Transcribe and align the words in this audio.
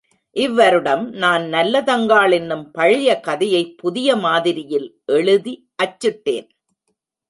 இவ்வருடம் 0.35 1.09
நான் 1.09 1.43
நல்லதங்காள் 1.43 2.31
என்னும் 2.31 2.71
பழைய 2.71 3.19
கதையைப் 3.19 3.77
புதிய 3.77 4.15
மாதிரியில் 4.15 5.01
எழுதி 5.05 5.69
அச்சிட்டேன். 5.83 6.49